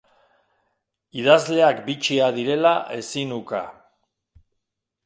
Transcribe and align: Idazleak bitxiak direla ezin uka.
Idazleak 1.19 1.83
bitxiak 1.91 2.35
direla 2.39 2.73
ezin 2.99 3.39
uka. 3.39 3.63